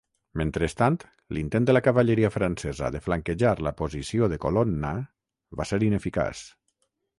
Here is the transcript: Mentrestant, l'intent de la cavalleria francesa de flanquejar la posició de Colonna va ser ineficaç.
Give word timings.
Mentrestant, 0.39 0.95
l'intent 1.37 1.67
de 1.69 1.75
la 1.75 1.81
cavalleria 1.87 2.31
francesa 2.37 2.89
de 2.97 3.03
flanquejar 3.09 3.53
la 3.69 3.75
posició 3.83 4.33
de 4.33 4.41
Colonna 4.49 4.95
va 5.61 5.71
ser 5.75 5.83
ineficaç. 5.93 6.45